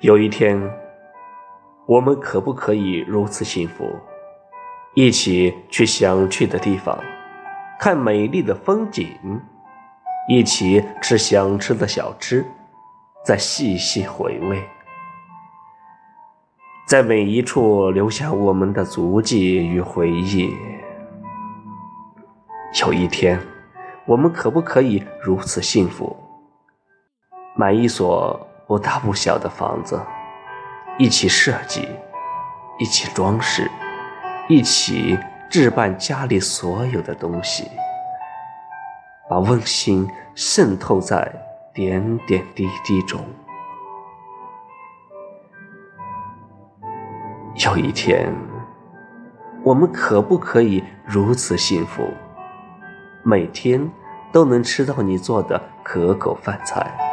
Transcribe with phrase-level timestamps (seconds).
[0.00, 0.60] 有一天，
[1.86, 3.98] 我们可不可以如此幸福，
[4.92, 6.98] 一起去想去的地方，
[7.80, 9.08] 看美丽的风景，
[10.28, 12.44] 一起吃想吃的小吃，
[13.24, 14.62] 再细细回味，
[16.86, 20.52] 在每一处留下我们的足迹与回忆。
[22.82, 23.40] 有一天，
[24.04, 26.14] 我们可不可以如此幸福，
[27.56, 28.38] 买一所？
[28.66, 30.00] 不大不小的房子，
[30.98, 31.88] 一起设计，
[32.80, 33.70] 一起装饰，
[34.48, 35.16] 一起
[35.48, 37.70] 置办家里所有的东西，
[39.30, 41.32] 把温馨渗透在
[41.72, 43.24] 点点滴滴中。
[47.64, 48.34] 有一天，
[49.62, 52.02] 我们可不可以如此幸福，
[53.22, 53.88] 每天
[54.32, 57.05] 都能吃到你做的可口饭菜？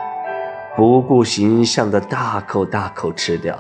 [0.76, 3.56] 不顾形象的大口大口吃掉，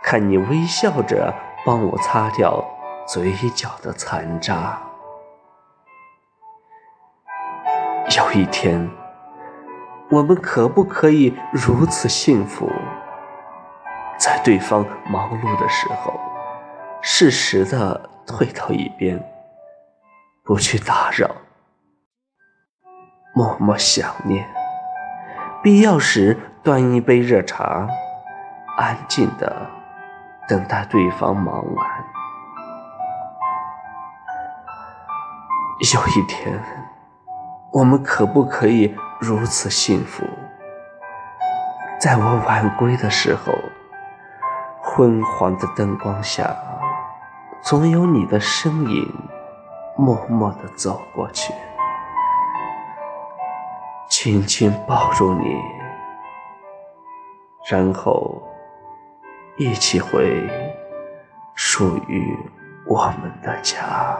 [0.00, 1.34] 看你微笑着
[1.66, 2.64] 帮我擦掉
[3.04, 4.80] 嘴角的残渣。
[8.16, 8.88] 有一天，
[10.10, 12.70] 我们可不可以如此幸福，
[14.16, 16.14] 在对方忙碌的时候，
[17.02, 19.20] 适时的退到一边，
[20.44, 21.28] 不去打扰，
[23.34, 24.53] 默默想念。
[25.64, 27.88] 必要时端一杯热茶，
[28.76, 29.66] 安静的
[30.46, 31.86] 等待对方忙完。
[35.94, 36.62] 有一天，
[37.72, 40.22] 我们可不可以如此幸福？
[41.98, 43.54] 在我晚归的时候，
[44.82, 46.54] 昏黄的灯光下，
[47.62, 49.10] 总有你的身影
[49.96, 51.54] 默默的走过去。
[54.24, 55.54] 紧紧抱住你，
[57.70, 58.42] 然后
[59.58, 60.48] 一起回
[61.54, 62.34] 属于
[62.86, 64.16] 我们的家。